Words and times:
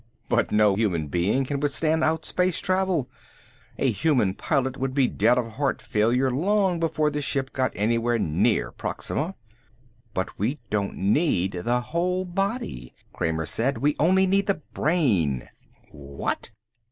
"But 0.29 0.51
no 0.51 0.73
human 0.75 1.09
being 1.09 1.45
can 1.45 1.59
withstand 1.59 2.03
outspace 2.03 2.59
travel. 2.59 3.07
A 3.77 3.91
human 3.91 4.33
pilot 4.33 4.75
would 4.77 4.95
be 4.95 5.07
dead 5.07 5.37
of 5.37 5.47
heart 5.51 5.79
failure 5.79 6.31
long 6.31 6.79
before 6.79 7.11
the 7.11 7.21
ship 7.21 7.53
got 7.53 7.71
anywhere 7.75 8.17
near 8.17 8.71
Proxima." 8.71 9.35
"But 10.15 10.39
we 10.39 10.59
don't 10.71 10.95
need 10.97 11.51
the 11.51 11.81
whole 11.81 12.25
body," 12.25 12.95
Kramer 13.13 13.45
said. 13.45 13.77
"We 13.77 13.91
need 13.91 13.97
only 13.99 14.41
the 14.41 14.55
brain." 14.73 15.47
"What?" 15.91 16.49